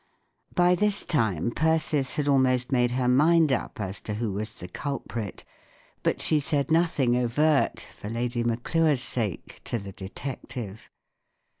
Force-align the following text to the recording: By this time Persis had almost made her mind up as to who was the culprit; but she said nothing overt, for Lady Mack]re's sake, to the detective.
By 0.55 0.73
this 0.73 1.05
time 1.05 1.51
Persis 1.51 2.15
had 2.15 2.27
almost 2.27 2.71
made 2.71 2.89
her 2.89 3.07
mind 3.07 3.51
up 3.51 3.79
as 3.79 4.01
to 4.01 4.15
who 4.15 4.33
was 4.33 4.53
the 4.53 4.67
culprit; 4.67 5.45
but 6.01 6.19
she 6.23 6.39
said 6.39 6.71
nothing 6.71 7.15
overt, 7.15 7.79
for 7.81 8.09
Lady 8.09 8.43
Mack]re's 8.43 9.03
sake, 9.03 9.61
to 9.65 9.77
the 9.77 9.91
detective. 9.91 10.89